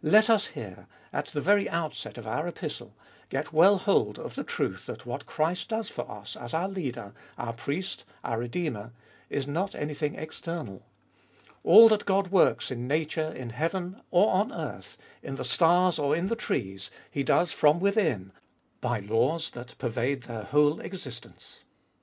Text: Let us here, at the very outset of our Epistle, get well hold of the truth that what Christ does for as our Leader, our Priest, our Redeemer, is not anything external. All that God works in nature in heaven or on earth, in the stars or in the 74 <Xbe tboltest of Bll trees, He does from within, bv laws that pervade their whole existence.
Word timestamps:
Let 0.00 0.30
us 0.30 0.46
here, 0.46 0.86
at 1.12 1.26
the 1.26 1.42
very 1.42 1.68
outset 1.68 2.16
of 2.16 2.26
our 2.26 2.46
Epistle, 2.48 2.94
get 3.28 3.52
well 3.52 3.76
hold 3.76 4.18
of 4.18 4.34
the 4.34 4.42
truth 4.42 4.86
that 4.86 5.04
what 5.04 5.26
Christ 5.26 5.68
does 5.68 5.90
for 5.90 6.10
as 6.10 6.54
our 6.54 6.68
Leader, 6.70 7.12
our 7.36 7.52
Priest, 7.52 8.04
our 8.24 8.38
Redeemer, 8.38 8.92
is 9.28 9.46
not 9.46 9.74
anything 9.74 10.14
external. 10.14 10.86
All 11.64 11.90
that 11.90 12.06
God 12.06 12.28
works 12.28 12.70
in 12.70 12.88
nature 12.88 13.28
in 13.30 13.50
heaven 13.50 14.00
or 14.10 14.30
on 14.32 14.52
earth, 14.52 14.96
in 15.22 15.36
the 15.36 15.44
stars 15.44 15.98
or 15.98 16.16
in 16.16 16.28
the 16.28 16.34
74 16.34 16.38
<Xbe 16.38 16.38
tboltest 16.38 16.38
of 16.38 16.38
Bll 16.38 16.46
trees, 16.72 16.90
He 17.10 17.22
does 17.22 17.52
from 17.52 17.78
within, 17.78 18.32
bv 18.82 19.10
laws 19.10 19.50
that 19.50 19.76
pervade 19.76 20.22
their 20.22 20.44
whole 20.44 20.80
existence. 20.80 21.60